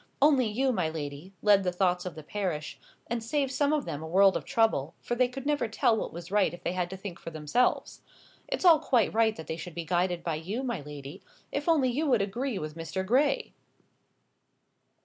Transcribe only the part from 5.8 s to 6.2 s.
what